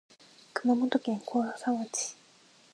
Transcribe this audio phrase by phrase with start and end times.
[0.55, 2.15] 熊本県甲佐町